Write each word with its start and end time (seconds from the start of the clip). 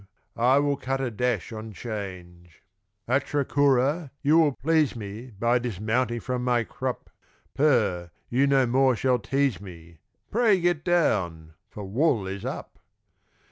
I 0.35 0.57
will 0.57 0.77
cut 0.77 0.99
a 0.99 1.11
dash 1.11 1.53
on 1.53 1.73
'Change. 1.73 2.63
Atra 3.07 3.45
Cura, 3.45 4.09
you 4.23 4.39
will 4.39 4.53
please 4.55 4.95
me 4.95 5.27
By 5.37 5.59
dismounting 5.59 6.21
from 6.21 6.43
my 6.43 6.63
crup 6.63 7.11
Per 7.53 8.09
you 8.27 8.47
no 8.47 8.65
more 8.65 8.95
shall 8.95 9.19
tease 9.19 9.61
me, 9.61 9.99
Pray 10.31 10.59
get 10.59 10.83
down 10.83 11.53
for 11.69 11.83
wool 11.85 12.25
is 12.25 12.43
up! 12.43 12.79